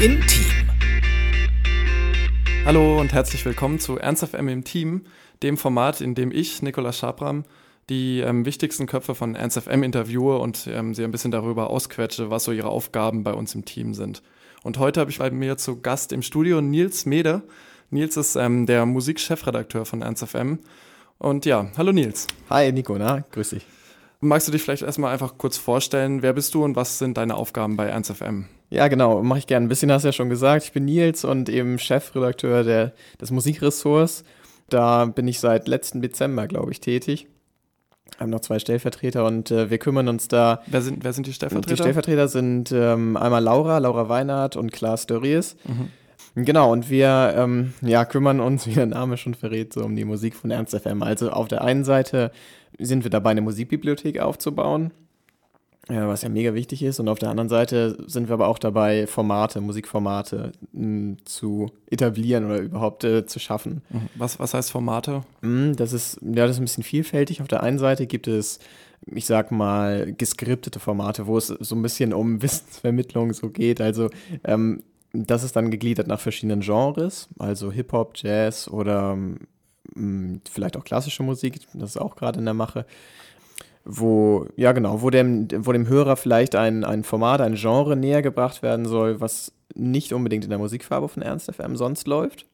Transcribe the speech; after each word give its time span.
Intim. 0.00 0.44
Hallo 2.64 3.00
und 3.00 3.12
herzlich 3.12 3.44
willkommen 3.44 3.80
zu 3.80 3.98
Ernst 3.98 4.24
FM 4.24 4.46
im 4.46 4.62
Team, 4.62 5.06
dem 5.42 5.56
Format, 5.56 6.00
in 6.00 6.14
dem 6.14 6.30
ich, 6.30 6.62
Nikolaus 6.62 6.98
Schabram, 6.98 7.42
die 7.90 8.20
ähm, 8.20 8.44
wichtigsten 8.44 8.86
Köpfe 8.86 9.16
von 9.16 9.34
Ernst 9.34 9.58
FM 9.58 9.82
interviewe 9.82 10.38
und 10.38 10.68
ähm, 10.68 10.94
sie 10.94 11.02
ein 11.02 11.10
bisschen 11.10 11.32
darüber 11.32 11.70
ausquetsche, 11.70 12.30
was 12.30 12.44
so 12.44 12.52
ihre 12.52 12.68
Aufgaben 12.68 13.24
bei 13.24 13.32
uns 13.32 13.56
im 13.56 13.64
Team 13.64 13.92
sind. 13.92 14.22
Und 14.62 14.78
heute 14.78 15.00
habe 15.00 15.10
ich 15.10 15.18
bei 15.18 15.32
mir 15.32 15.56
zu 15.56 15.80
Gast 15.80 16.12
im 16.12 16.22
Studio 16.22 16.60
Nils 16.60 17.04
Mede. 17.04 17.42
Nils 17.90 18.16
ist 18.16 18.36
ähm, 18.36 18.66
der 18.66 18.86
Musikchefredakteur 18.86 19.84
von 19.84 20.02
Ernst 20.02 20.24
FM. 20.24 20.60
Und 21.18 21.44
ja, 21.44 21.72
hallo 21.76 21.90
Nils. 21.90 22.28
Hi 22.50 22.70
Nico, 22.70 22.96
na, 22.96 23.24
grüß 23.32 23.50
dich. 23.50 23.66
Magst 24.20 24.46
du 24.46 24.52
dich 24.52 24.62
vielleicht 24.62 24.82
erstmal 24.82 25.12
einfach 25.12 25.38
kurz 25.38 25.56
vorstellen? 25.56 26.22
Wer 26.22 26.34
bist 26.34 26.54
du 26.54 26.62
und 26.62 26.76
was 26.76 27.00
sind 27.00 27.16
deine 27.16 27.34
Aufgaben 27.34 27.76
bei 27.76 27.92
1FM? 27.92 28.44
Ja, 28.70 28.88
genau, 28.88 29.22
mache 29.22 29.38
ich 29.38 29.46
gerne. 29.46 29.66
Ein 29.66 29.68
bisschen 29.68 29.90
hast 29.90 30.02
du 30.02 30.08
ja 30.08 30.12
schon 30.12 30.28
gesagt. 30.28 30.64
Ich 30.64 30.72
bin 30.72 30.84
Nils 30.84 31.24
und 31.24 31.48
eben 31.48 31.78
Chefredakteur 31.78 32.64
der, 32.64 32.92
des 33.20 33.30
Musikressorts. 33.30 34.24
Da 34.68 35.06
bin 35.06 35.26
ich 35.26 35.40
seit 35.40 35.68
letzten 35.68 36.02
Dezember, 36.02 36.46
glaube 36.46 36.72
ich, 36.72 36.80
tätig. 36.80 37.26
Haben 38.18 38.30
noch 38.30 38.40
zwei 38.40 38.58
Stellvertreter 38.58 39.24
und 39.24 39.50
äh, 39.50 39.70
wir 39.70 39.78
kümmern 39.78 40.08
uns 40.08 40.28
da. 40.28 40.62
Wer 40.66 40.82
sind, 40.82 41.04
wer 41.04 41.12
sind 41.12 41.26
die 41.26 41.32
Stellvertreter? 41.32 41.74
Die 41.74 41.80
Stellvertreter 41.80 42.28
sind 42.28 42.72
ähm, 42.72 43.16
einmal 43.16 43.42
Laura, 43.42 43.78
Laura 43.78 44.08
Weinert 44.08 44.56
und 44.56 44.72
Klaas 44.72 45.06
Dörries. 45.06 45.56
Mhm. 45.64 45.90
Genau, 46.44 46.72
und 46.72 46.90
wir 46.90 47.34
ähm, 47.36 47.74
ja, 47.80 48.04
kümmern 48.04 48.40
uns, 48.40 48.66
wie 48.66 48.74
der 48.74 48.86
Name 48.86 49.16
schon 49.16 49.34
verrät, 49.34 49.72
so 49.72 49.84
um 49.84 49.96
die 49.96 50.04
Musik 50.04 50.34
von 50.34 50.50
Ernst 50.50 50.76
FM. 50.76 51.02
Also 51.02 51.30
auf 51.30 51.48
der 51.48 51.62
einen 51.62 51.84
Seite 51.84 52.32
sind 52.78 53.04
wir 53.04 53.10
dabei, 53.10 53.30
eine 53.30 53.40
Musikbibliothek 53.40 54.20
aufzubauen, 54.20 54.92
was 55.88 56.22
ja 56.22 56.28
mega 56.28 56.54
wichtig 56.54 56.82
ist. 56.82 57.00
Und 57.00 57.08
auf 57.08 57.18
der 57.18 57.30
anderen 57.30 57.48
Seite 57.48 57.96
sind 58.06 58.28
wir 58.28 58.34
aber 58.34 58.48
auch 58.48 58.58
dabei, 58.58 59.06
Formate, 59.06 59.60
Musikformate 59.60 60.52
mh, 60.72 61.16
zu 61.24 61.70
etablieren 61.90 62.44
oder 62.44 62.58
überhaupt 62.58 63.04
äh, 63.04 63.24
zu 63.26 63.38
schaffen. 63.38 63.82
Mhm. 63.88 64.08
Was, 64.14 64.38
was 64.38 64.54
heißt 64.54 64.70
Formate? 64.70 65.22
Mh, 65.40 65.72
das 65.76 65.92
ist, 65.92 66.18
ja, 66.22 66.46
das 66.46 66.52
ist 66.52 66.58
ein 66.58 66.64
bisschen 66.64 66.84
vielfältig. 66.84 67.40
Auf 67.40 67.48
der 67.48 67.62
einen 67.62 67.78
Seite 67.78 68.06
gibt 68.06 68.28
es, 68.28 68.58
ich 69.06 69.26
sag 69.26 69.50
mal, 69.50 70.12
geskriptete 70.12 70.78
Formate, 70.78 71.26
wo 71.26 71.38
es 71.38 71.46
so 71.46 71.74
ein 71.74 71.82
bisschen 71.82 72.12
um 72.12 72.42
Wissensvermittlung 72.42 73.32
so 73.32 73.48
geht. 73.48 73.80
Also 73.80 74.10
ähm, 74.44 74.82
das 75.12 75.42
ist 75.42 75.56
dann 75.56 75.70
gegliedert 75.70 76.06
nach 76.06 76.20
verschiedenen 76.20 76.60
Genres, 76.60 77.28
also 77.38 77.72
Hip-Hop, 77.72 78.12
Jazz 78.16 78.68
oder 78.68 79.16
mh, 79.94 80.40
vielleicht 80.50 80.76
auch 80.76 80.84
klassische 80.84 81.22
Musik, 81.22 81.60
das 81.72 81.90
ist 81.90 81.96
auch 81.96 82.14
gerade 82.14 82.38
in 82.38 82.44
der 82.44 82.52
Mache 82.54 82.84
wo, 83.90 84.46
ja 84.56 84.72
genau, 84.72 85.00
wo 85.00 85.08
dem, 85.08 85.48
wo 85.66 85.72
dem 85.72 85.88
Hörer 85.88 86.16
vielleicht 86.16 86.54
ein, 86.54 86.84
ein 86.84 87.04
Format, 87.04 87.40
ein 87.40 87.54
Genre 87.54 87.96
näher 87.96 88.20
gebracht 88.20 88.62
werden 88.62 88.84
soll, 88.84 89.20
was 89.20 89.52
nicht 89.74 90.12
unbedingt 90.12 90.44
in 90.44 90.50
der 90.50 90.58
Musikfarbe 90.58 91.08
von 91.08 91.22
Ernst 91.22 91.50
FM 91.50 91.74
sonst 91.74 92.06
läuft. 92.06 92.44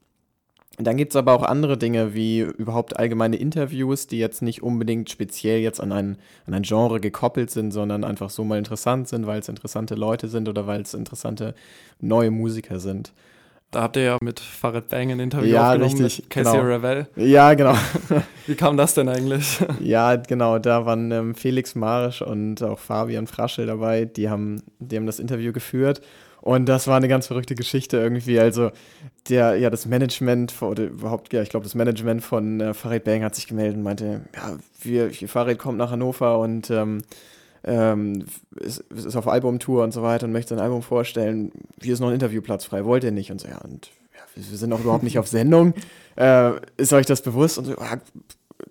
Dann 0.79 0.97
gibt 0.97 1.13
es 1.13 1.17
aber 1.17 1.33
auch 1.33 1.43
andere 1.43 1.77
Dinge, 1.77 2.15
wie 2.15 2.41
überhaupt 2.41 2.99
allgemeine 2.99 3.37
Interviews, 3.37 4.07
die 4.07 4.19
jetzt 4.19 4.43
nicht 4.43 4.63
unbedingt 4.63 5.11
speziell 5.11 5.59
jetzt 5.59 5.81
an 5.81 5.93
ein, 5.93 6.19
an 6.47 6.55
ein 6.55 6.63
Genre 6.63 7.01
gekoppelt 7.01 7.51
sind, 7.51 7.73
sondern 7.73 8.05
einfach 8.05 8.31
so 8.31 8.45
mal 8.45 8.59
interessant 8.59 9.09
sind, 9.09 9.27
weil 9.27 9.41
es 9.41 9.49
interessante 9.49 9.97
Leute 9.97 10.29
sind 10.29 10.49
oder 10.49 10.67
weil 10.67 10.83
es 10.83 10.95
interessante 10.95 11.55
neue 12.01 12.31
Musiker 12.31 12.79
sind. 12.79 13.13
Da 13.75 13.83
habt 13.83 13.97
ihr 13.97 14.05
ja 14.05 14.19
mit 14.21 14.39
Farid 14.39 14.89
Bang 14.89 15.11
ein 15.11 15.19
Interview 15.19 15.53
ja, 15.53 15.73
aufgenommen 15.73 15.95
richtig, 15.97 16.19
mit 16.19 16.31
Casey 16.31 16.53
genau. 16.53 16.65
Ravel. 16.65 17.09
Ja, 17.17 17.55
genau. 17.55 17.75
Wie 18.47 18.55
kam 18.55 18.77
das 18.77 18.95
denn 18.95 19.09
eigentlich? 19.09 19.59
Ja, 19.81 20.15
genau, 20.15 20.61
da 20.61 20.87
waren 20.87 21.11
ähm, 21.11 21.35
Felix 21.35 21.75
Marisch 21.75 22.23
und 22.23 22.63
auch 22.63 22.79
Fabian 22.79 23.27
Fraschel 23.27 23.67
dabei, 23.67 24.05
die 24.05 24.31
haben, 24.31 24.63
die 24.79 24.97
haben 24.97 25.07
das 25.07 25.19
Interview 25.19 25.53
geführt. 25.53 26.03
Und 26.41 26.67
das 26.67 26.87
war 26.87 26.97
eine 26.97 27.09
ganz 27.09 27.27
verrückte 27.27 27.57
Geschichte 27.57 27.97
irgendwie. 27.97 28.39
Also, 28.39 28.71
der, 29.29 29.57
ja, 29.57 29.71
das 29.71 29.87
Management, 29.87 30.63
oder 30.63 30.85
überhaupt, 30.85 31.33
ja, 31.33 31.43
ich 31.43 31.49
glaube, 31.49 31.65
das 31.65 31.75
Management 31.75 32.23
von 32.23 32.61
äh, 32.61 32.75
Farid 32.75 33.03
Bang 33.03 33.25
hat 33.25 33.35
sich 33.35 33.49
gemeldet 33.49 33.77
und 33.77 33.83
meinte, 33.83 34.21
ja, 34.37 34.57
wir, 34.83 35.11
Farid 35.27 35.59
kommt 35.59 35.79
nach 35.79 35.91
Hannover 35.91 36.39
und 36.39 36.71
ähm, 36.71 37.03
ähm, 37.65 38.25
ist, 38.57 38.81
ist 38.93 39.17
auf 39.17 39.27
Albumtour 39.27 39.85
und 39.85 39.93
so 39.93 40.03
weiter 40.03 40.27
und 40.27 40.33
möchte 40.33 40.55
sein 40.55 40.63
Album 40.63 40.83
vorstellen. 40.83 41.53
Hier 41.83 41.95
ist 41.95 42.01
noch 42.01 42.09
ein 42.09 42.15
Interviewplatz 42.15 42.65
frei, 42.65 42.85
wollt 42.85 43.05
ihr 43.05 43.13
nicht? 43.13 43.31
Und 43.31 43.41
so, 43.41 43.49
ja, 43.49 43.59
und 43.59 43.91
ja, 44.15 44.21
wir 44.35 44.59
sind 44.59 44.73
auch 44.73 44.81
überhaupt 44.81 45.05
nicht 45.05 45.19
auf 45.19 45.29
Sendung. 45.29 45.75
Äh, 46.17 46.53
ist 46.77 46.93
euch 46.93 47.07
das 47.07 47.23
bewusst? 47.23 47.59
Und 47.59 47.65
so, 47.65 47.73
ja, 47.73 47.99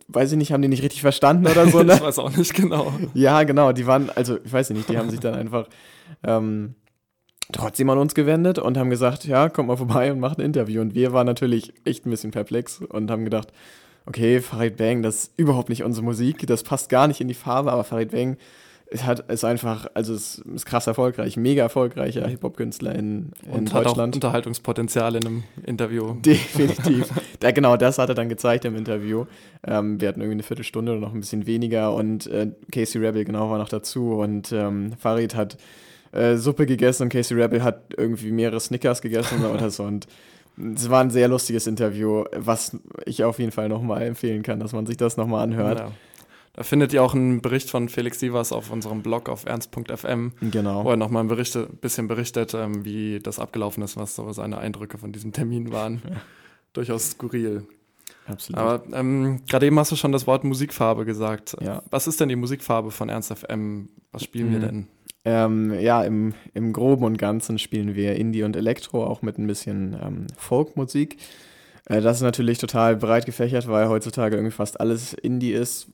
weiß 0.07 0.31
ich 0.31 0.37
nicht, 0.37 0.53
haben 0.53 0.61
die 0.61 0.69
nicht 0.69 0.81
richtig 0.81 1.01
verstanden 1.01 1.45
oder 1.45 1.67
so? 1.67 1.83
Ne? 1.83 1.93
ich 1.95 2.01
weiß 2.01 2.19
auch 2.19 2.33
nicht 2.37 2.53
genau. 2.53 2.93
Ja, 3.13 3.43
genau, 3.43 3.73
die 3.73 3.85
waren, 3.85 4.09
also 4.11 4.37
ich 4.41 4.53
weiß 4.53 4.69
nicht, 4.69 4.87
die 4.87 4.97
haben 4.97 5.09
sich 5.09 5.19
dann 5.19 5.33
einfach 5.33 5.67
ähm, 6.23 6.75
trotzdem 7.51 7.89
an 7.89 7.97
uns 7.97 8.15
gewendet 8.15 8.59
und 8.59 8.77
haben 8.77 8.89
gesagt, 8.89 9.25
ja, 9.25 9.49
kommt 9.49 9.67
mal 9.67 9.75
vorbei 9.75 10.09
und 10.13 10.21
macht 10.21 10.37
ein 10.37 10.45
Interview. 10.45 10.79
Und 10.79 10.95
wir 10.95 11.11
waren 11.11 11.25
natürlich 11.25 11.73
echt 11.83 12.05
ein 12.05 12.11
bisschen 12.11 12.31
perplex 12.31 12.79
und 12.79 13.11
haben 13.11 13.25
gedacht, 13.25 13.51
okay, 14.05 14.39
Farid 14.39 14.77
Bang, 14.77 15.01
das 15.01 15.15
ist 15.15 15.33
überhaupt 15.35 15.67
nicht 15.67 15.83
unsere 15.83 16.05
Musik, 16.05 16.47
das 16.47 16.63
passt 16.63 16.89
gar 16.89 17.07
nicht 17.07 17.19
in 17.19 17.27
die 17.27 17.33
Farbe, 17.33 17.73
aber 17.73 17.83
Farid 17.83 18.11
Bang 18.11 18.37
es 18.93 19.03
hat, 19.05 19.31
ist 19.31 19.43
einfach, 19.43 19.87
also 19.95 20.13
es 20.13 20.37
ist 20.37 20.65
krass 20.65 20.85
erfolgreich, 20.85 21.35
mega 21.35 21.63
erfolgreicher 21.63 22.27
Hip-Hop-Künstler 22.27 22.93
in, 22.93 23.31
in 23.43 23.51
Und 23.51 23.73
Deutschland. 23.73 23.87
hat 23.87 23.97
auch 23.97 24.15
Unterhaltungspotenzial 24.15 25.15
in 25.15 25.25
einem 25.25 25.43
Interview. 25.65 26.13
Definitiv. 26.21 27.09
da, 27.39 27.51
genau, 27.51 27.75
das 27.75 27.97
hat 27.97 28.09
er 28.09 28.15
dann 28.15 28.29
gezeigt 28.29 28.65
im 28.65 28.75
Interview. 28.75 29.25
Ähm, 29.65 29.99
wir 29.99 30.09
hatten 30.09 30.21
irgendwie 30.21 30.35
eine 30.35 30.43
Viertelstunde 30.43 30.91
oder 30.91 31.01
noch 31.01 31.13
ein 31.13 31.19
bisschen 31.19 31.47
weniger 31.47 31.93
und 31.93 32.27
äh, 32.27 32.51
Casey 32.71 33.03
Rebel 33.03 33.25
genau 33.25 33.49
war 33.49 33.57
noch 33.57 33.69
dazu 33.69 34.13
und 34.13 34.51
ähm, 34.51 34.93
Farid 34.99 35.33
hat 35.35 35.57
äh, 36.11 36.35
Suppe 36.37 36.67
gegessen 36.67 37.03
und 37.03 37.09
Casey 37.09 37.35
Rebel 37.35 37.63
hat 37.63 37.95
irgendwie 37.97 38.31
mehrere 38.31 38.59
Snickers 38.59 39.01
gegessen 39.01 39.43
oder 39.45 39.71
so 39.71 39.83
und 39.83 40.07
es 40.75 40.87
war 40.91 41.01
ein 41.01 41.09
sehr 41.09 41.27
lustiges 41.27 41.65
Interview, 41.65 42.25
was 42.31 42.77
ich 43.07 43.23
auf 43.23 43.39
jeden 43.39 43.51
Fall 43.51 43.69
nochmal 43.69 44.03
empfehlen 44.03 44.43
kann, 44.43 44.59
dass 44.59 44.71
man 44.71 44.85
sich 44.85 44.97
das 44.97 45.17
nochmal 45.17 45.43
anhört. 45.43 45.79
Ja. 45.79 45.91
Da 46.55 46.61
findet 46.63 46.93
ihr 46.93 47.01
auch 47.03 47.15
einen 47.15 47.41
Bericht 47.41 47.71
von 47.71 47.89
Felix 47.89 48.19
Sievers 48.19 48.51
auf 48.51 48.69
unserem 48.71 49.01
Blog 49.01 49.27
auf 49.27 49.45
ernst.fm, 49.45 50.33
Genau. 50.51 50.85
wo 50.85 50.91
er 50.91 50.97
nochmal 50.97 51.23
ein 51.23 51.27
Berichte, 51.27 51.67
bisschen 51.81 52.07
berichtet, 52.07 52.53
ähm, 52.53 52.85
wie 52.85 53.19
das 53.19 53.39
abgelaufen 53.39 53.81
ist, 53.83 53.97
was 53.97 54.15
so 54.15 54.31
seine 54.33 54.59
Eindrücke 54.59 54.99
von 54.99 55.11
diesem 55.11 55.33
Termin 55.33 55.71
waren. 55.71 56.01
Durchaus 56.73 57.11
skurril. 57.11 57.65
Absolut. 58.27 58.59
Aber 58.61 58.83
ähm, 58.93 59.41
gerade 59.49 59.65
eben 59.65 59.77
hast 59.79 59.91
du 59.91 59.95
schon 59.95 60.11
das 60.11 60.27
Wort 60.27 60.43
Musikfarbe 60.43 61.05
gesagt. 61.05 61.57
Ja. 61.59 61.81
Was 61.89 62.05
ist 62.07 62.19
denn 62.19 62.29
die 62.29 62.35
Musikfarbe 62.35 62.91
von 62.91 63.09
Ernst 63.09 63.33
FM? 63.33 63.89
Was 64.11 64.23
spielen 64.23 64.51
wir 64.51 64.59
Mhm. 64.59 64.61
denn? 64.63 64.87
Ähm, 65.25 65.73
ja, 65.79 66.03
im, 66.03 66.33
im 66.53 66.71
Groben 66.73 67.03
und 67.05 67.17
Ganzen 67.17 67.57
spielen 67.57 67.95
wir 67.95 68.15
Indie 68.15 68.43
und 68.43 68.55
Elektro, 68.55 69.05
auch 69.05 69.21
mit 69.21 69.37
ein 69.39 69.47
bisschen 69.47 69.97
ähm, 70.01 70.27
Folkmusik. 70.37 71.17
Äh, 71.85 72.01
das 72.01 72.17
ist 72.17 72.23
natürlich 72.23 72.59
total 72.59 72.95
breit 72.97 73.25
gefächert, 73.25 73.67
weil 73.67 73.87
heutzutage 73.89 74.35
irgendwie 74.35 74.53
fast 74.55 74.79
alles 74.79 75.13
Indie 75.13 75.53
ist, 75.53 75.87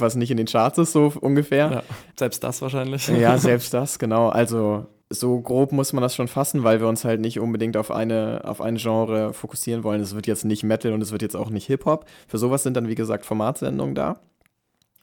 was 0.00 0.14
nicht 0.16 0.30
in 0.30 0.36
den 0.36 0.46
Charts 0.46 0.78
ist, 0.78 0.92
so 0.92 1.12
ungefähr. 1.20 1.70
Ja, 1.70 1.82
selbst 2.16 2.42
das 2.44 2.60
wahrscheinlich. 2.62 3.08
Ja, 3.08 3.36
selbst 3.38 3.72
das, 3.74 3.98
genau. 3.98 4.28
Also 4.28 4.86
so 5.10 5.40
grob 5.40 5.72
muss 5.72 5.92
man 5.92 6.02
das 6.02 6.14
schon 6.14 6.28
fassen, 6.28 6.64
weil 6.64 6.80
wir 6.80 6.88
uns 6.88 7.04
halt 7.04 7.20
nicht 7.20 7.40
unbedingt 7.40 7.76
auf 7.76 7.90
eine, 7.90 8.42
auf 8.44 8.60
ein 8.60 8.76
Genre 8.76 9.32
fokussieren 9.32 9.82
wollen. 9.82 10.00
Es 10.02 10.14
wird 10.14 10.26
jetzt 10.26 10.44
nicht 10.44 10.64
Metal 10.64 10.92
und 10.92 11.00
es 11.02 11.12
wird 11.12 11.22
jetzt 11.22 11.36
auch 11.36 11.50
nicht 11.50 11.66
Hip-Hop. 11.66 12.04
Für 12.26 12.38
sowas 12.38 12.62
sind 12.62 12.76
dann, 12.76 12.88
wie 12.88 12.94
gesagt, 12.94 13.24
Formatsendungen 13.24 13.94
da. 13.94 14.20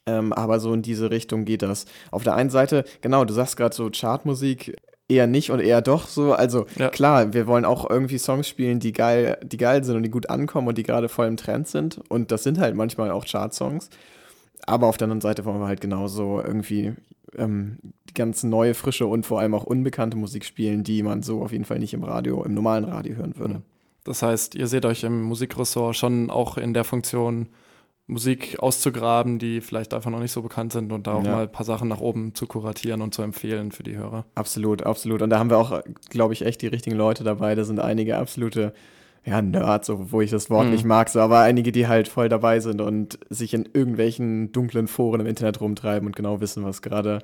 Ähm, 0.06 0.32
aber 0.34 0.60
so 0.60 0.72
in 0.74 0.84
diese 0.84 1.10
Richtung 1.10 1.46
geht 1.46 1.64
das. 1.64 1.86
Auf 2.12 2.24
der 2.24 2.36
einen 2.36 2.52
Seite, 2.52 2.84
genau, 3.02 3.26
du 3.26 3.34
sagst 3.34 3.58
gerade 3.58 3.76
so 3.76 3.90
Chartmusik, 3.92 4.76
eher 5.08 5.26
nicht 5.28 5.50
und 5.50 5.60
eher 5.60 5.82
doch 5.82 6.08
so. 6.08 6.34
Also 6.34 6.68
Ja. 6.78 6.90
klar, 6.90 7.34
wir 7.34 7.48
wollen 7.48 7.66
auch 7.66 7.90
irgendwie 7.90 8.20
Songs 8.20 8.48
spielen, 8.48 8.80
die 8.80 8.94
geil, 8.94 9.38
die 9.44 9.58
geil 9.58 9.84
sind 9.84 9.96
und 9.96 10.04
die 10.04 10.10
gut 10.12 10.30
ankommen 10.30 10.68
und 10.68 10.78
die 10.78 10.84
gerade 10.84 11.10
voll 11.10 11.26
im 11.28 11.38
Trend 11.38 11.68
sind. 11.68 12.00
Und 12.10 12.32
das 12.32 12.44
sind 12.44 12.60
halt 12.60 12.76
manchmal 12.76 13.10
auch 13.10 13.26
Chart-Songs. 13.26 13.90
Aber 14.66 14.88
auf 14.88 14.98
der 14.98 15.06
anderen 15.06 15.22
Seite 15.22 15.46
wollen 15.46 15.60
wir 15.60 15.68
halt 15.68 15.82
genauso 15.82 16.42
irgendwie 16.42 16.94
ähm, 17.38 17.78
die 18.10 18.14
ganz 18.14 18.44
neue, 18.44 18.74
frische 18.74 19.06
und 19.08 19.26
vor 19.26 19.40
allem 19.40 19.54
auch 19.54 19.64
unbekannte 19.64 20.18
Musik 20.18 20.46
spielen, 20.46 20.84
die 20.84 21.04
man 21.04 21.22
so 21.24 21.42
auf 21.44 21.52
jeden 21.52 21.66
Fall 21.66 21.80
nicht 21.80 21.94
im 21.94 22.04
Radio, 22.04 22.44
im 22.44 22.54
normalen 22.54 22.86
Radio 22.86 23.16
hören 23.16 23.38
würde. 23.38 23.62
Das 24.04 24.22
heißt, 24.22 24.56
ihr 24.56 24.68
seht 24.68 24.86
euch 24.86 25.04
im 25.04 25.24
Musikressort 25.24 25.96
schon 25.96 26.30
auch 26.30 26.58
in 26.58 26.74
der 26.74 26.84
Funktion, 26.84 27.48
Musik 28.08 28.60
auszugraben, 28.60 29.40
die 29.40 29.62
vielleicht 29.62 29.92
einfach 29.96 30.12
noch 30.12 30.20
nicht 30.20 30.32
so 30.32 30.44
bekannt 30.44 30.72
sind 30.74 30.92
und 30.92 31.08
da 31.08 31.16
auch 31.16 31.24
Ja. 31.24 31.32
mal 31.32 31.44
ein 31.44 31.52
paar 31.52 31.66
Sachen 31.66 31.88
nach 31.88 32.00
oben 32.02 32.36
zu 32.36 32.46
kuratieren 32.46 33.02
und 33.02 33.16
zu 33.16 33.24
empfehlen 33.24 33.72
für 33.72 33.82
die 33.82 33.98
Hörer. 33.98 34.26
Absolut, 34.36 34.84
absolut. 34.84 35.24
Und 35.24 35.32
da 35.32 35.40
haben 35.40 35.50
wir 35.50 35.58
auch, 35.58 35.82
glaube 36.10 36.34
ich, 36.34 36.46
echt 36.46 36.62
die 36.62 36.68
richtigen 36.68 36.96
Leute 36.96 37.24
dabei. 37.24 37.56
Da 37.56 37.64
sind 37.64 37.80
einige 37.80 38.18
absolute, 38.20 38.74
ja, 39.26 39.42
Nerds, 39.42 39.90
wo 39.92 40.22
ich 40.22 40.30
das 40.32 40.50
Wort 40.50 40.66
Mhm. 40.66 40.72
nicht 40.72 40.86
mag, 40.86 41.10
so, 41.10 41.20
aber 41.20 41.40
einige, 41.40 41.72
die 41.72 41.88
halt 41.88 42.08
voll 42.08 42.30
dabei 42.30 42.60
sind 42.60 42.80
und 42.80 43.18
sich 43.30 43.54
in 43.54 43.68
irgendwelchen 43.74 44.52
dunklen 44.52 44.88
Foren 44.88 45.20
im 45.22 45.28
Internet 45.28 45.60
rumtreiben 45.62 46.08
und 46.08 46.16
genau 46.16 46.42
wissen, 46.42 46.64
was 46.64 46.82
gerade, 46.82 47.20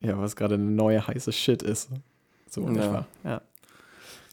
ja, 0.00 0.18
was 0.20 0.36
gerade 0.36 0.54
eine 0.56 0.64
neue 0.64 1.06
heiße 1.06 1.32
Shit 1.32 1.62
ist. 1.62 1.88
So 2.48 2.60
Ja. 2.60 2.66
ungefähr. 2.66 3.06
Ja. 3.24 3.40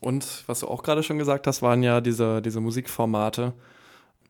Und 0.02 0.44
was 0.48 0.60
du 0.60 0.68
auch 0.68 0.84
gerade 0.84 1.02
schon 1.02 1.18
gesagt 1.18 1.48
hast, 1.48 1.62
waren 1.62 1.82
ja 1.82 2.02
diese, 2.02 2.42
diese 2.42 2.60
Musikformate. 2.62 3.54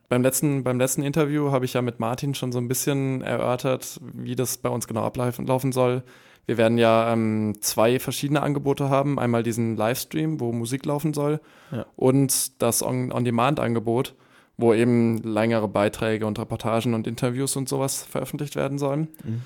Beim 0.09 0.23
letzten, 0.23 0.63
beim 0.63 0.79
letzten 0.79 1.03
Interview 1.03 1.51
habe 1.51 1.65
ich 1.65 1.73
ja 1.73 1.81
mit 1.81 1.99
Martin 1.99 2.33
schon 2.33 2.51
so 2.51 2.59
ein 2.59 2.67
bisschen 2.67 3.21
erörtert, 3.21 3.99
wie 4.13 4.35
das 4.35 4.57
bei 4.57 4.69
uns 4.69 4.87
genau 4.87 5.03
ablaufen 5.03 5.71
soll. 5.71 6.03
Wir 6.45 6.57
werden 6.57 6.77
ja 6.77 7.11
ähm, 7.11 7.57
zwei 7.59 7.99
verschiedene 7.99 8.41
Angebote 8.41 8.89
haben. 8.89 9.19
Einmal 9.19 9.43
diesen 9.43 9.75
Livestream, 9.75 10.39
wo 10.39 10.53
Musik 10.53 10.85
laufen 10.85 11.13
soll, 11.13 11.41
ja. 11.71 11.85
und 11.97 12.61
das 12.61 12.81
On-Demand-Angebot, 12.81 14.15
wo 14.55 14.73
eben 14.73 15.17
längere 15.17 15.67
Beiträge 15.67 16.25
und 16.25 16.39
Reportagen 16.39 16.93
und 16.93 17.05
Interviews 17.05 17.57
und 17.57 17.67
sowas 17.67 18.01
veröffentlicht 18.03 18.55
werden 18.55 18.77
sollen. 18.77 19.09
Mhm. 19.25 19.41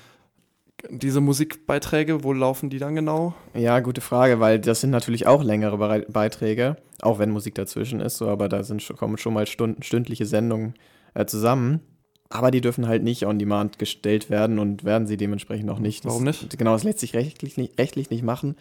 Diese 0.90 1.20
Musikbeiträge, 1.20 2.24
wo 2.24 2.32
laufen 2.32 2.70
die 2.70 2.78
dann 2.78 2.94
genau? 2.94 3.34
Ja, 3.54 3.80
gute 3.80 4.00
Frage, 4.00 4.40
weil 4.40 4.58
das 4.58 4.80
sind 4.80 4.90
natürlich 4.90 5.26
auch 5.26 5.42
längere 5.42 6.04
Beiträge, 6.08 6.76
auch 7.00 7.18
wenn 7.18 7.30
Musik 7.30 7.54
dazwischen 7.54 8.00
ist, 8.00 8.16
so, 8.16 8.28
aber 8.28 8.48
da 8.48 8.64
sind, 8.64 8.86
kommen 8.96 9.16
schon 9.16 9.34
mal 9.34 9.46
Stunden, 9.46 9.82
stündliche 9.82 10.26
Sendungen 10.26 10.74
äh, 11.14 11.24
zusammen. 11.24 11.80
Aber 12.30 12.50
die 12.50 12.62
dürfen 12.62 12.88
halt 12.88 13.02
nicht 13.02 13.26
on 13.26 13.38
demand 13.38 13.78
gestellt 13.78 14.30
werden 14.30 14.58
und 14.58 14.84
werden 14.84 15.06
sie 15.06 15.18
dementsprechend 15.18 15.70
auch 15.70 15.78
nicht. 15.78 16.04
Warum 16.06 16.24
nicht? 16.24 16.56
genau, 16.58 16.72
das 16.72 16.82
lässt 16.82 17.00
sich 17.00 17.14
rechtlich 17.14 17.58
rechtlich 17.78 18.10
nicht 18.10 18.22
machen. 18.22 18.56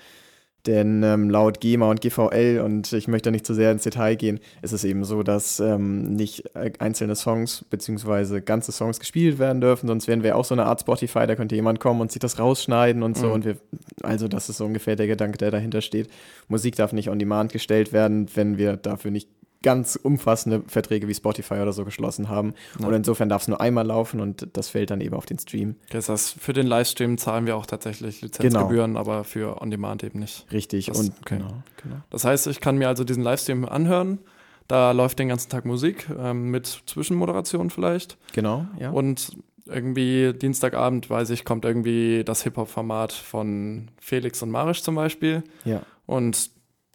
Denn 0.67 1.01
ähm, 1.01 1.29
laut 1.29 1.59
GEMA 1.59 1.89
und 1.89 2.01
GVL, 2.01 2.61
und 2.63 2.93
ich 2.93 3.07
möchte 3.07 3.31
nicht 3.31 3.45
zu 3.47 3.53
sehr 3.55 3.71
ins 3.71 3.83
Detail 3.83 4.15
gehen, 4.15 4.39
ist 4.61 4.73
es 4.73 4.83
eben 4.83 5.03
so, 5.03 5.23
dass 5.23 5.59
ähm, 5.59 6.13
nicht 6.13 6.55
äh, 6.55 6.71
einzelne 6.77 7.15
Songs 7.15 7.65
bzw. 7.69 8.41
ganze 8.41 8.71
Songs 8.71 8.99
gespielt 8.99 9.39
werden 9.39 9.59
dürfen, 9.59 9.87
sonst 9.87 10.07
wären 10.07 10.21
wir 10.21 10.35
auch 10.35 10.45
so 10.45 10.53
eine 10.53 10.65
Art 10.65 10.81
Spotify, 10.81 11.25
da 11.25 11.35
könnte 11.35 11.55
jemand 11.55 11.79
kommen 11.79 11.99
und 11.99 12.11
sich 12.11 12.19
das 12.19 12.37
rausschneiden 12.37 13.01
und 13.01 13.17
so. 13.17 13.27
Mhm. 13.27 13.33
Und 13.33 13.45
wir, 13.45 13.57
also 14.03 14.27
das 14.27 14.49
ist 14.49 14.57
so 14.57 14.65
ungefähr 14.65 14.95
der 14.95 15.07
Gedanke, 15.07 15.39
der 15.39 15.49
dahinter 15.49 15.81
steht. 15.81 16.09
Musik 16.47 16.75
darf 16.75 16.93
nicht 16.93 17.09
on 17.09 17.17
demand 17.17 17.51
gestellt 17.51 17.91
werden, 17.91 18.27
wenn 18.35 18.57
wir 18.57 18.77
dafür 18.77 19.09
nicht 19.09 19.29
ganz 19.63 19.95
umfassende 19.95 20.63
Verträge 20.67 21.07
wie 21.07 21.13
Spotify 21.13 21.55
oder 21.55 21.73
so 21.73 21.85
geschlossen 21.85 22.29
haben. 22.29 22.53
Ja. 22.79 22.87
Und 22.87 22.93
insofern 22.93 23.29
darf 23.29 23.43
es 23.43 23.47
nur 23.47 23.61
einmal 23.61 23.85
laufen 23.85 24.19
und 24.19 24.47
das 24.53 24.69
fällt 24.69 24.89
dann 24.89 25.01
eben 25.01 25.15
auf 25.15 25.25
den 25.25 25.37
Stream. 25.39 25.75
Das 25.89 26.09
heißt, 26.09 26.35
für 26.39 26.53
den 26.53 26.67
Livestream 26.67 27.17
zahlen 27.17 27.45
wir 27.45 27.55
auch 27.55 27.65
tatsächlich 27.65 28.21
Lizenzgebühren, 28.21 28.91
genau. 28.91 28.99
aber 28.99 29.23
für 29.23 29.61
On-Demand 29.61 30.03
eben 30.03 30.19
nicht. 30.19 30.45
Richtig. 30.51 30.87
Das, 30.87 30.99
und 30.99 31.13
okay. 31.21 31.37
genau, 31.37 31.63
genau. 31.81 31.97
Das 32.09 32.25
heißt, 32.25 32.47
ich 32.47 32.59
kann 32.59 32.77
mir 32.77 32.87
also 32.87 33.03
diesen 33.03 33.23
Livestream 33.23 33.65
anhören. 33.65 34.19
Da 34.67 34.91
läuft 34.91 35.19
den 35.19 35.27
ganzen 35.27 35.49
Tag 35.49 35.65
Musik 35.65 36.07
ähm, 36.17 36.49
mit 36.49 36.83
Zwischenmoderation 36.85 37.69
vielleicht. 37.69 38.17
Genau, 38.33 38.65
ja. 38.79 38.91
Und 38.91 39.37
irgendwie 39.65 40.33
Dienstagabend, 40.33 41.09
weiß 41.09 41.29
ich, 41.29 41.45
kommt 41.45 41.65
irgendwie 41.65 42.23
das 42.23 42.43
Hip-Hop-Format 42.43 43.11
von 43.11 43.89
Felix 43.99 44.41
und 44.41 44.49
Marisch 44.49 44.81
zum 44.81 44.95
Beispiel. 44.95 45.43
Ja. 45.65 45.81
Und 46.05 46.51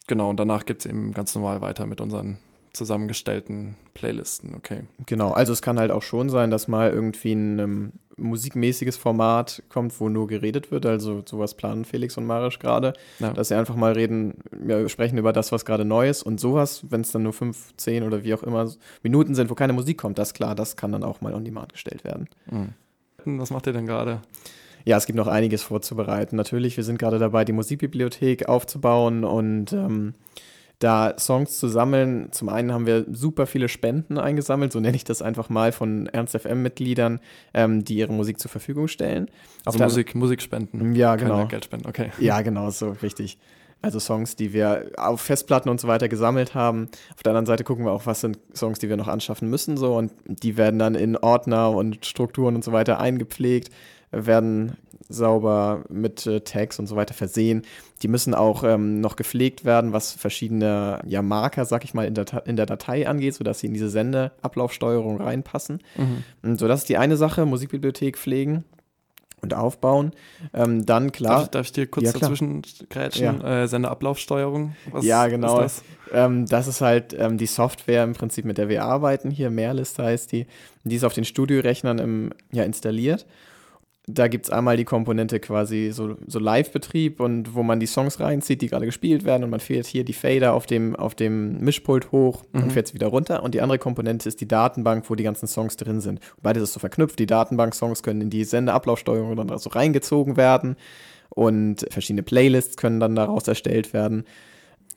genau, 0.07 0.31
und 0.31 0.41
danach 0.41 0.67
geht 0.67 0.81
es 0.81 0.87
eben 0.87 1.13
ganz 1.13 1.35
normal 1.35 1.61
weiter 1.61 1.87
mit 1.87 2.01
unseren 2.01 2.39
zusammengestellten 2.77 3.77
Playlisten, 3.95 4.55
okay. 4.55 4.83
Genau, 5.07 5.33
also 5.33 5.53
es 5.53 5.63
kann 5.63 5.79
halt 5.79 5.91
auch 5.91 6.03
schon 6.03 6.31
sein, 6.31 6.51
dass 6.51 6.69
mal 6.69 6.91
irgendwie 6.91 7.33
ein 7.33 7.59
ähm, 7.59 7.93
musikmäßiges 8.17 8.97
Format 8.97 9.63
kommt, 9.69 9.99
wo 10.01 10.09
nur 10.09 10.27
geredet 10.27 10.71
wird, 10.71 10.87
also 10.87 11.23
sowas 11.27 11.55
planen 11.55 11.85
Felix 11.85 12.17
und 12.17 12.27
Marisch 12.27 12.59
gerade, 12.59 12.95
ja. 13.19 13.33
dass 13.33 13.49
sie 13.49 13.55
einfach 13.55 13.77
mal 13.77 13.93
reden, 13.93 14.35
ja, 14.67 14.89
sprechen 14.89 15.19
über 15.19 15.33
das, 15.33 15.53
was 15.53 15.65
gerade 15.65 15.85
neu 15.85 16.09
ist 16.09 16.23
und 16.23 16.41
sowas, 16.41 16.85
wenn 16.91 17.03
es 17.03 17.13
dann 17.13 17.23
nur 17.23 17.33
fünf, 17.33 17.75
zehn 17.77 18.03
oder 18.03 18.25
wie 18.25 18.35
auch 18.35 18.43
immer 18.43 18.71
Minuten 19.03 19.35
sind, 19.35 19.51
wo 19.51 19.55
keine 19.55 19.73
Musik 19.73 19.99
kommt, 19.99 20.19
das 20.19 20.35
klar, 20.35 20.55
das 20.55 20.77
kann 20.77 20.93
dann 20.93 21.03
auch 21.03 21.21
mal 21.21 21.35
on 21.35 21.45
demand 21.45 21.73
gestellt 21.73 22.05
werden. 22.05 22.29
Mhm. 22.51 23.39
Was 23.39 23.51
macht 23.51 23.67
ihr 23.67 23.73
denn 23.73 23.87
gerade? 23.87 24.23
Ja, 24.85 24.97
es 24.97 25.07
gibt 25.07 25.17
noch 25.17 25.27
einiges 25.27 25.63
vorzubereiten. 25.65 26.37
Natürlich, 26.37 26.77
wir 26.77 26.85
sind 26.85 26.99
gerade 27.01 27.19
dabei, 27.19 27.45
die 27.45 27.53
Musikbibliothek 27.53 28.49
aufzubauen 28.49 29.25
und 29.25 29.73
ähm, 29.73 30.15
da 30.79 31.15
Songs 31.19 31.59
zu 31.59 31.69
sammeln. 31.69 32.29
Zum 32.33 32.49
einen 32.49 32.73
haben 32.73 32.87
wir 32.87 33.07
super 33.11 33.47
viele 33.47 33.69
Spenden 33.69 34.19
eingesammelt, 34.19 34.73
so 34.73 34.81
nenne 34.81 34.97
ich 34.97 35.05
das 35.05 35.23
einfach 35.23 35.49
mal, 35.49 35.73
von 35.73 36.07
Ernst 36.07 36.37
FM-Mitgliedern, 36.37 37.21
ähm, 37.55 37.85
die 37.85 37.97
ihre 37.97 38.13
Musik 38.13 38.39
zur 38.39 38.51
Verfügung 38.51 38.89
stellen. 38.89 39.31
Also 39.65 39.79
Musik, 39.79 40.15
Musikspenden. 40.15 40.95
Ja, 40.95 41.17
genau. 41.17 41.37
Keine 41.37 41.49
Geldspenden, 41.49 41.89
okay. 41.89 42.11
Ja, 42.19 42.43
genau, 42.43 42.71
so 42.71 42.91
richtig. 43.03 43.39
Also 43.83 44.01
Songs, 44.01 44.37
die 44.37 44.53
wir 44.53 44.91
auf 44.97 45.21
Festplatten 45.21 45.69
und 45.69 45.81
so 45.81 45.87
weiter 45.87 46.09
gesammelt 46.09 46.55
haben. 46.55 46.89
Auf 47.15 47.23
der 47.23 47.31
anderen 47.31 47.47
Seite 47.47 47.63
gucken 47.63 47.85
wir 47.85 47.93
auch, 47.93 48.07
was 48.07 48.21
sind 48.23 48.39
Songs, 48.55 48.79
die 48.79 48.89
wir 48.89 48.97
noch 48.97 49.07
anschaffen 49.07 49.49
müssen, 49.49 49.77
so 49.77 49.97
und 49.97 50.13
die 50.27 50.57
werden 50.57 50.79
dann 50.79 50.95
in 50.95 51.17
Ordner 51.17 51.71
und 51.71 52.05
Strukturen 52.05 52.57
und 52.57 52.65
so 52.65 52.73
weiter 52.73 52.99
eingepflegt, 52.99 53.71
werden 54.11 54.77
sauber 55.09 55.85
mit 55.89 56.27
äh, 56.27 56.41
Tags 56.41 56.79
und 56.79 56.87
so 56.87 56.97
weiter 56.97 57.15
versehen. 57.15 57.63
Die 58.03 58.09
müssen 58.09 58.35
auch 58.35 58.65
ähm, 58.65 59.01
noch 59.01 59.17
gepflegt 59.17 59.65
werden, 59.65 59.93
was 59.93 60.13
verschiedene 60.13 61.01
ja, 61.07 61.23
Marker, 61.23 61.65
sag 61.65 61.85
ich 61.85 61.95
mal, 61.95 62.07
in 62.07 62.15
der, 62.15 62.27
in 62.47 62.57
der 62.57 62.67
Datei 62.67 63.09
angeht, 63.09 63.35
sodass 63.35 63.61
sie 63.61 63.69
in 63.69 63.75
diese 63.75 63.89
Sendeablaufsteuerung 63.89 65.21
reinpassen. 65.21 65.83
Mhm. 65.97 66.25
Und 66.43 66.59
so, 66.59 66.69
das 66.69 66.81
ist 66.81 66.89
die 66.89 66.97
eine 66.97 67.17
Sache, 67.17 67.47
Musikbibliothek 67.47 68.19
pflegen 68.19 68.65
und 69.43 69.55
aufbauen. 69.55 70.13
Ähm, 70.53 70.87
dann 70.87 71.13
klar. 71.13 71.41
Darf, 71.41 71.51
darf, 71.51 71.67
ich 71.67 71.73
dir 71.73 71.87
kurz 71.87 72.07
ja, 72.07 72.13
dazwischen 72.13 72.63
grätschen? 72.91 73.41
Ja. 73.41 73.63
Äh, 73.63 73.69
Sendeablaufsteuerung? 73.69 74.75
Was 74.91 75.05
ja, 75.05 75.29
genau. 75.29 75.61
Ist 75.61 75.83
das? 76.11 76.13
Ähm, 76.13 76.47
das? 76.47 76.67
ist 76.67 76.81
halt 76.81 77.15
ähm, 77.19 77.39
die 77.39 77.47
Software 77.47 78.03
im 78.03 78.15
Prinzip, 78.15 78.45
mit 78.45 78.59
der 78.59 78.69
wir 78.69 78.83
arbeiten. 78.85 79.31
Hier, 79.31 79.51
Mehrlist 79.51 79.99
heißt 79.99 80.33
die. 80.33 80.47
Die 80.85 80.97
ist 80.97 81.05
auf 81.05 81.15
den 81.15 81.25
Studiorechnern 81.25 81.99
im, 81.99 82.31
ja, 82.51 82.65
installiert 82.65 83.27
da 84.09 84.29
gibt 84.29 84.47
es 84.47 84.51
einmal 84.53 84.77
die 84.77 84.85
Komponente 84.85 85.41
quasi 85.41 85.91
so, 85.93 86.17
so 86.29 86.39
Live-Betrieb 86.39 87.19
und 87.19 87.57
wo 87.57 87.65
man 87.65 87.81
die 87.81 87.87
Songs 87.87 88.21
reinzieht, 88.21 88.63
die 88.63 88.69
gerade 88.69 88.87
gespielt 88.87 89.25
werden 89.25 89.43
und 89.43 89.51
man 89.51 89.59
fährt 89.59 89.87
hier 89.87 90.05
die 90.05 90.13
Fader 90.13 90.55
auf 90.55 90.67
dem, 90.67 90.95
auf 90.95 91.17
dem 91.17 91.59
Mischpult 91.59 92.13
hoch 92.13 92.45
mhm. 92.53 92.63
und 92.63 92.73
fährt 92.73 92.87
sie 92.87 92.95
wieder 92.95 93.09
runter. 93.09 93.43
Und 93.43 93.55
die 93.55 93.61
andere 93.61 93.81
Komponente 93.81 94.29
ist 94.29 94.41
die 94.41 94.47
Datenbank, 94.47 95.11
wo 95.11 95.17
die 95.17 95.25
ganzen 95.25 95.49
Songs 95.49 95.77
drin 95.77 96.01
sind. 96.01 96.21
Und 96.37 96.43
beides 96.45 96.63
ist 96.63 96.75
so 96.75 96.81
verknüpft. 96.81 97.19
Die 97.19 97.27
Datenbank-Songs 97.27 98.05
können 98.05 98.21
in 98.21 98.31
die 98.31 98.45
Sendeablaufsteuerung 98.45 99.35
dann 99.35 99.51
also 99.51 99.71
reingezogen 99.71 100.37
werden 100.37 100.77
und 101.29 101.85
verschiedene 101.91 102.23
Playlists 102.23 102.77
können 102.77 103.01
dann 103.01 103.17
daraus 103.17 103.49
erstellt 103.49 103.93
werden. 103.93 104.25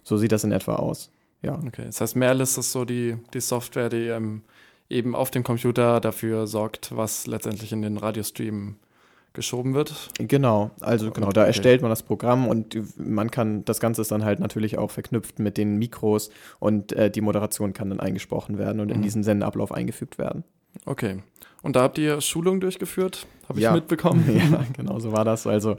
So 0.03 0.17
sieht 0.17 0.31
das 0.31 0.43
in 0.43 0.51
etwa 0.51 0.75
aus. 0.75 1.09
Ja. 1.41 1.59
Okay, 1.65 1.85
das 1.85 1.99
heißt, 1.99 2.15
Merlist 2.15 2.59
ist 2.59 2.71
so 2.71 2.85
die, 2.85 3.17
die 3.33 3.41
Software, 3.41 3.89
die 3.89 4.07
ähm, 4.07 4.43
eben 4.87 5.15
auf 5.15 5.31
dem 5.31 5.43
Computer 5.43 5.99
dafür 5.99 6.45
sorgt, 6.45 6.95
was 6.95 7.25
letztendlich 7.25 7.71
in 7.71 7.81
den 7.81 7.97
Radiostream 7.97 8.75
geschoben 9.33 9.73
wird. 9.73 10.09
Genau, 10.17 10.71
also 10.81 11.11
genau, 11.11 11.31
da 11.31 11.41
okay. 11.41 11.49
erstellt 11.49 11.81
man 11.81 11.89
das 11.89 12.03
Programm 12.03 12.47
und 12.47 12.77
man 12.97 13.31
kann, 13.31 13.63
das 13.65 13.79
Ganze 13.79 14.01
ist 14.01 14.11
dann 14.11 14.25
halt 14.25 14.39
natürlich 14.39 14.77
auch 14.77 14.91
verknüpft 14.91 15.39
mit 15.39 15.57
den 15.57 15.77
Mikros 15.77 16.29
und 16.59 16.93
äh, 16.93 17.11
die 17.11 17.21
Moderation 17.21 17.73
kann 17.73 17.89
dann 17.89 17.99
eingesprochen 17.99 18.57
werden 18.57 18.79
und 18.79 18.87
mhm. 18.87 18.95
in 18.95 19.01
diesen 19.01 19.23
Sendeablauf 19.23 19.71
eingefügt 19.71 20.17
werden. 20.17 20.43
Okay. 20.85 21.21
Und 21.61 21.75
da 21.75 21.81
habt 21.81 21.97
ihr 21.97 22.21
Schulungen 22.21 22.61
durchgeführt, 22.61 23.27
habe 23.47 23.59
ich 23.59 23.63
ja. 23.63 23.73
mitbekommen. 23.73 24.23
Ja, 24.51 24.63
genau, 24.75 24.99
so 24.99 25.11
war 25.11 25.25
das. 25.25 25.45
Also 25.45 25.77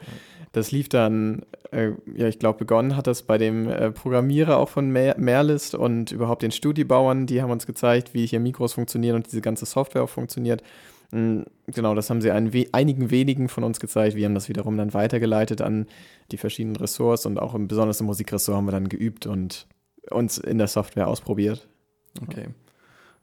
das 0.52 0.72
lief 0.72 0.88
dann, 0.88 1.42
äh, 1.70 1.92
ja, 2.14 2.28
ich 2.28 2.38
glaube, 2.38 2.58
begonnen 2.58 2.96
hat 2.96 3.06
das 3.06 3.22
bei 3.22 3.38
dem 3.38 3.68
äh, 3.68 3.90
Programmierer 3.90 4.56
auch 4.56 4.68
von 4.68 4.90
Mer 4.90 5.16
Merlist 5.18 5.74
und 5.74 6.12
überhaupt 6.12 6.42
den 6.42 6.50
Studiebauern, 6.50 7.26
die 7.26 7.40
haben 7.40 7.50
uns 7.50 7.66
gezeigt, 7.66 8.14
wie 8.14 8.26
hier 8.26 8.40
Mikros 8.40 8.74
funktionieren 8.74 9.16
und 9.16 9.26
diese 9.26 9.40
ganze 9.40 9.64
Software 9.64 10.02
auch 10.02 10.08
funktioniert. 10.08 10.62
Genau, 11.12 11.94
das 11.94 12.08
haben 12.08 12.20
sie 12.20 12.30
ein, 12.30 12.52
einigen 12.72 13.10
wenigen 13.10 13.48
von 13.48 13.64
uns 13.64 13.80
gezeigt. 13.80 14.16
Wir 14.16 14.26
haben 14.26 14.34
das 14.34 14.48
wiederum 14.48 14.76
dann 14.76 14.94
weitergeleitet 14.94 15.60
an 15.60 15.86
die 16.30 16.36
verschiedenen 16.36 16.76
Ressorts 16.76 17.26
und 17.26 17.38
auch 17.38 17.54
im, 17.54 17.66
besonders 17.66 18.00
im 18.00 18.06
Musikressort 18.06 18.56
haben 18.56 18.66
wir 18.66 18.72
dann 18.72 18.88
geübt 18.88 19.26
und 19.26 19.66
uns 20.10 20.38
in 20.38 20.58
der 20.58 20.68
Software 20.68 21.08
ausprobiert. 21.08 21.68
Okay. 22.22 22.48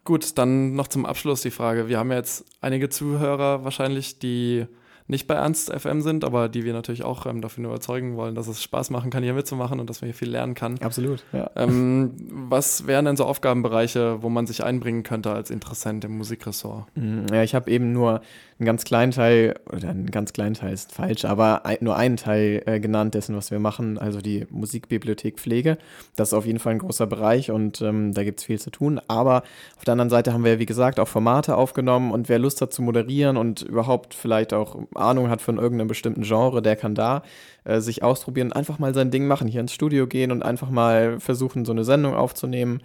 Gut, 0.04 0.38
dann 0.38 0.74
noch 0.74 0.88
zum 0.88 1.06
Abschluss 1.06 1.42
die 1.42 1.52
Frage. 1.52 1.88
Wir 1.88 1.98
haben 2.00 2.12
jetzt 2.12 2.46
einige 2.62 2.90
Zuhörer 2.90 3.64
wahrscheinlich, 3.64 4.20
die 4.20 4.66
nicht 5.08 5.28
bei 5.28 5.36
Ernst 5.36 5.74
FM 5.74 6.02
sind, 6.02 6.26
aber 6.26 6.50
die 6.50 6.66
wir 6.66 6.74
natürlich 6.74 7.04
auch 7.04 7.26
ähm, 7.26 7.42
dafür 7.42 7.64
nur 7.64 7.72
überzeugen 7.72 8.18
wollen, 8.18 8.36
dass 8.36 8.48
es 8.48 8.62
Spaß 8.62 8.90
machen 8.90 9.10
kann, 9.10 9.24
hier 9.24 9.34
mitzumachen 9.34 9.80
und 9.80 9.90
dass 9.90 10.02
man 10.02 10.08
hier 10.08 10.16
viel 10.16 10.30
lernen 10.30 10.54
kann. 10.54 10.78
Absolut, 10.80 11.24
ja. 11.32 11.50
Ähm, 11.56 12.14
was 12.30 12.88
wären 12.88 13.06
denn 13.06 13.16
so 13.16 13.26
Aufgabenbereiche, 13.26 14.22
wo 14.22 14.30
man 14.30 14.48
sich 14.48 14.64
einbringen 14.64 15.04
könnte 15.04 15.32
als 15.32 15.50
Interessent 15.50 16.04
im 16.04 16.18
Musikressort? 16.18 16.86
Mhm, 16.96 17.26
ja, 17.32 17.44
ich 17.44 17.56
habe 17.56 17.72
eben 17.72 17.94
nur 17.94 18.22
einen 18.60 18.66
ganz 18.66 18.84
kleinen 18.86 19.12
Teil, 19.12 19.56
oder 19.72 19.90
einen 19.90 20.10
ganz 20.10 20.34
kleinen 20.34 20.56
Teil 20.56 20.74
ist 20.74 20.92
falsch, 20.92 21.26
aber 21.26 21.66
ein, 21.66 21.78
nur 21.82 21.96
einen 21.96 22.18
Teil 22.18 22.64
äh, 22.66 22.80
genannt 22.80 23.14
dessen, 23.14 23.36
was 23.36 23.52
wir 23.52 23.60
machen, 23.60 24.00
also 24.00 24.20
die 24.20 24.48
Musikbibliothek 24.50 25.40
Pflege. 25.40 25.78
Das 26.16 26.30
ist 26.30 26.34
auf 26.34 26.46
jeden 26.46 26.58
Fall 26.58 26.74
ein 26.74 26.80
großer 26.80 27.06
Bereich 27.06 27.52
und 27.52 27.82
ähm, 27.82 28.14
da 28.14 28.24
gibt 28.24 28.40
es 28.40 28.46
viel 28.46 28.60
zu 28.60 28.72
tun. 28.72 29.00
Aber 29.08 29.44
auf 29.78 29.86
der 29.86 29.92
anderen 29.92 30.10
Seite 30.10 30.34
haben 30.34 30.44
wir, 30.44 30.58
wie 30.58 30.66
gesagt, 30.66 31.00
auch 31.00 31.08
Formate 31.08 31.56
aufgenommen 31.56 32.12
und 32.12 32.30
wer 32.30 32.40
Lust 32.40 32.62
hat 32.62 32.74
zu 32.74 32.82
moderieren 32.82 33.38
und 33.38 33.62
überhaupt 33.62 34.16
vielleicht 34.16 34.54
auch 34.54 34.80
Ahnung 34.96 35.30
hat 35.30 35.42
von 35.42 35.58
irgendeinem 35.58 35.88
bestimmten 35.88 36.24
Genre, 36.24 36.64
der 36.64 36.76
kann 36.76 36.96
da 36.96 37.22
äh, 37.64 37.80
sich 37.80 38.02
ausprobieren, 38.02 38.54
einfach 38.54 38.80
mal 38.80 38.96
sein 38.96 39.12
Ding 39.12 39.28
machen, 39.28 39.48
hier 39.48 39.62
ins 39.62 39.74
Studio 39.74 40.08
gehen 40.08 40.32
und 40.32 40.44
einfach 40.44 40.72
mal 40.72 41.20
versuchen, 41.20 41.64
so 41.64 41.74
eine 41.74 41.84
Sendung 41.84 42.16
aufzunehmen. 42.16 42.82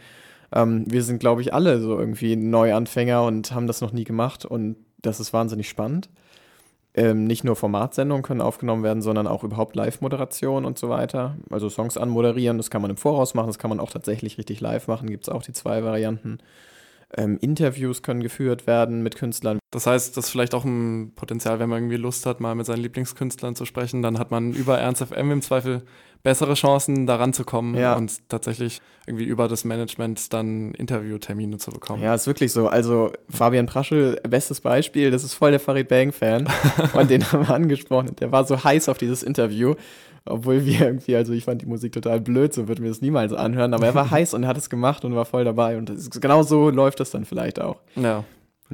Ähm, 0.54 0.84
wir 0.86 1.02
sind, 1.02 1.18
glaube 1.18 1.40
ich, 1.40 1.54
alle 1.54 1.80
so 1.80 1.98
irgendwie 1.98 2.36
Neuanfänger 2.36 3.22
und 3.22 3.52
haben 3.52 3.66
das 3.66 3.80
noch 3.80 3.92
nie 3.92 4.04
gemacht 4.04 4.44
und 4.44 4.76
das 5.02 5.20
ist 5.20 5.32
wahnsinnig 5.32 5.68
spannend. 5.68 6.08
Ähm, 6.94 7.24
nicht 7.24 7.42
nur 7.42 7.56
Formatsendungen 7.56 8.22
können 8.22 8.42
aufgenommen 8.42 8.82
werden, 8.82 9.02
sondern 9.02 9.26
auch 9.26 9.44
überhaupt 9.44 9.76
Live-Moderation 9.76 10.66
und 10.66 10.78
so 10.78 10.90
weiter. 10.90 11.36
Also 11.50 11.70
Songs 11.70 11.96
anmoderieren, 11.96 12.58
das 12.58 12.70
kann 12.70 12.82
man 12.82 12.90
im 12.90 12.98
Voraus 12.98 13.32
machen, 13.34 13.46
das 13.46 13.58
kann 13.58 13.70
man 13.70 13.80
auch 13.80 13.90
tatsächlich 13.90 14.36
richtig 14.36 14.60
live 14.60 14.88
machen, 14.88 15.08
gibt 15.08 15.24
es 15.24 15.30
auch 15.30 15.42
die 15.42 15.54
zwei 15.54 15.82
Varianten. 15.84 16.38
Ähm, 17.16 17.38
Interviews 17.40 18.02
können 18.02 18.22
geführt 18.22 18.66
werden 18.66 19.02
mit 19.02 19.16
Künstlern. 19.16 19.58
Das 19.72 19.86
heißt, 19.86 20.16
das 20.16 20.26
ist 20.26 20.30
vielleicht 20.30 20.54
auch 20.54 20.64
ein 20.64 21.12
Potenzial, 21.16 21.58
wenn 21.58 21.70
man 21.70 21.78
irgendwie 21.78 21.96
Lust 21.96 22.26
hat, 22.26 22.40
mal 22.40 22.54
mit 22.54 22.66
seinen 22.66 22.82
Lieblingskünstlern 22.82 23.56
zu 23.56 23.64
sprechen, 23.64 24.02
dann 24.02 24.18
hat 24.18 24.30
man 24.30 24.52
über 24.52 24.78
Ernst 24.78 25.02
FM 25.02 25.30
im 25.30 25.40
Zweifel 25.42 25.82
bessere 26.22 26.54
Chancen, 26.54 27.06
daran 27.06 27.32
zu 27.32 27.42
kommen 27.44 27.74
ja. 27.74 27.96
und 27.96 28.28
tatsächlich 28.28 28.80
irgendwie 29.06 29.24
über 29.24 29.48
das 29.48 29.64
Management 29.64 30.32
dann 30.32 30.72
Interviewtermine 30.74 31.56
zu 31.56 31.70
bekommen. 31.70 32.02
Ja, 32.02 32.14
ist 32.14 32.26
wirklich 32.26 32.52
so. 32.52 32.68
Also 32.68 33.12
Fabian 33.30 33.66
Praschel, 33.66 34.20
bestes 34.28 34.60
Beispiel, 34.60 35.10
das 35.10 35.24
ist 35.24 35.34
voll 35.34 35.50
der 35.52 35.58
Farid 35.58 35.88
Bang-Fan 35.88 36.48
und 36.92 37.10
den 37.10 37.32
haben 37.32 37.48
wir 37.48 37.54
angesprochen. 37.54 38.14
Der 38.20 38.30
war 38.30 38.44
so 38.44 38.62
heiß 38.62 38.90
auf 38.90 38.98
dieses 38.98 39.22
Interview 39.22 39.74
obwohl 40.24 40.64
wir 40.64 40.82
irgendwie, 40.82 41.16
also 41.16 41.32
ich 41.32 41.44
fand 41.44 41.62
die 41.62 41.66
Musik 41.66 41.90
total 41.90 42.20
blöd, 42.20 42.54
so 42.54 42.68
würde 42.68 42.80
mir 42.80 42.88
das 42.88 43.00
niemals 43.00 43.32
anhören, 43.32 43.74
aber 43.74 43.86
er 43.86 43.94
war 43.96 44.08
heiß 44.12 44.34
und 44.34 44.44
er 44.44 44.50
hat 44.50 44.56
es 44.56 44.70
gemacht 44.70 45.04
und 45.04 45.16
war 45.16 45.24
voll 45.24 45.44
dabei 45.44 45.76
und 45.76 45.90
genau 46.20 46.44
so 46.44 46.70
läuft 46.70 47.00
das 47.00 47.10
dann 47.10 47.24
vielleicht 47.24 47.60
auch. 47.60 47.80
Ja. 47.96 48.22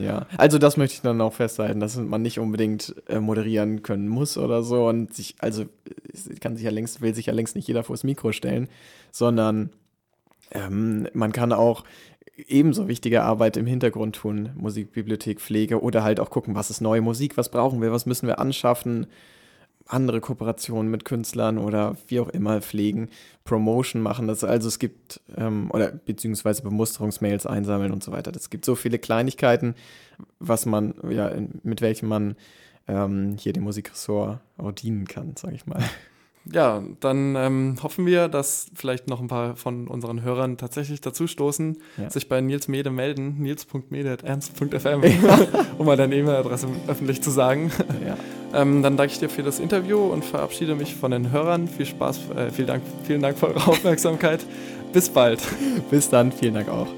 Ja, 0.01 0.27
also 0.37 0.59
das 0.59 0.77
möchte 0.77 0.95
ich 0.95 1.03
dann 1.03 1.21
auch 1.21 1.33
festhalten, 1.33 1.81
dass 1.81 1.97
man 1.97 2.23
nicht 2.23 2.39
unbedingt 2.39 2.95
äh, 3.09 3.21
moderieren 3.21 3.83
können 3.83 4.09
muss 4.09 4.39
oder 4.39 4.63
so 4.63 4.89
und 4.89 5.15
sich, 5.15 5.37
also 5.41 5.65
kann 6.41 6.57
sich 6.57 6.65
ja 6.65 6.71
längst, 6.71 7.01
will 7.01 7.15
sich 7.15 7.27
ja 7.27 7.33
längst 7.33 7.57
nicht 7.57 7.69
jeder 7.69 7.83
vors 7.83 8.05
Mikro 8.05 8.33
stellen, 8.33 8.69
sondern 9.11 9.71
ähm, 10.51 11.09
man 11.13 11.33
kann 11.33 11.53
auch 11.53 11.85
ebenso 12.47 12.89
wichtige 12.89 13.23
Arbeit 13.25 13.57
im 13.57 13.67
Hintergrund 13.67 14.17
tun, 14.17 14.51
Musikbibliothek, 14.57 15.41
Pflege 15.41 15.83
oder 15.83 16.03
halt 16.03 16.21
auch 16.21 16.31
gucken, 16.31 16.55
was 16.55 16.71
ist 16.71 16.81
neue 16.81 17.01
Musik, 17.01 17.37
was 17.37 17.51
brauchen 17.51 17.83
wir, 17.83 17.93
was 17.93 18.07
müssen 18.07 18.27
wir 18.27 18.39
anschaffen, 18.39 19.07
andere 19.89 20.21
Kooperationen 20.21 20.91
mit 20.91 21.05
Künstlern 21.05 21.59
oder 21.59 21.97
wie 22.07 22.21
auch 22.21 22.29
immer 22.29 22.61
pflegen, 22.61 23.09
Promotion 23.45 24.03
machen. 24.03 24.29
Das, 24.29 24.45
also 24.45 24.69
es 24.69 24.79
gibt, 24.79 25.21
ähm, 25.37 25.71
oder 25.73 25.91
beziehungsweise 25.91 26.63
Bemusterungsmails 26.63 27.47
einsammeln 27.47 27.93
und 27.93 28.05
so 28.05 28.13
weiter. 28.13 28.31
Es 28.37 28.51
gibt 28.51 28.65
so 28.65 28.75
viele 28.75 28.99
Kleinigkeiten, 28.99 29.75
was 30.39 30.67
man, 30.67 30.95
ja, 31.11 31.33
mit 31.63 31.81
welchen 31.81 32.09
man 32.09 32.37
ähm, 32.87 33.37
hier 33.39 33.53
dem 33.53 33.65
Musikressort 33.65 34.41
auch 34.59 34.73
dienen 34.73 35.07
kann, 35.07 35.35
sage 35.37 35.55
ich 35.55 35.67
mal. 35.67 35.83
Ja, 36.53 36.83
dann 37.01 37.37
ähm, 37.37 37.77
hoffen 37.83 38.07
wir, 38.07 38.29
dass 38.29 38.71
vielleicht 38.75 39.09
noch 39.09 39.21
ein 39.21 39.29
paar 39.29 39.57
von 39.57 39.87
unseren 39.87 40.23
Hörern 40.23 40.57
tatsächlich 40.57 41.01
dazu 41.01 41.27
stoßen, 41.27 41.77
ja. 41.99 42.11
sich 42.11 42.29
bei 42.29 42.41
Nils 42.41 42.69
Mede 42.69 42.91
melden, 42.91 43.37
nils.mede.ernst.fm, 43.39 45.03
um 45.79 45.87
mal 45.87 45.97
deine 45.97 46.17
E-Mail-Adresse 46.17 46.69
öffentlich 46.87 47.23
zu 47.23 47.31
sagen. 47.31 47.71
Ja. 48.07 48.17
Ähm, 48.55 48.83
dann 48.83 48.97
danke 48.97 49.13
ich 49.13 49.19
dir 49.19 49.29
für 49.29 49.43
das 49.43 49.61
Interview 49.61 49.99
und 49.99 50.25
verabschiede 50.25 50.75
mich 50.75 50.95
von 50.95 51.11
den 51.11 51.31
Hörern. 51.31 51.69
Viel 51.69 51.85
Spaß, 51.85 52.31
äh, 52.35 52.51
vielen, 52.51 52.69
Dank, 52.69 52.83
vielen 53.05 53.21
Dank 53.21 53.37
für 53.39 53.49
eure 53.49 53.67
Aufmerksamkeit. 53.67 54.41
Bis 54.91 55.11
bald. 55.11 55.43
Bis 55.91 56.09
dann, 56.09 56.33
vielen 56.33 56.55
Dank 56.55 56.71
auch. 56.71 56.89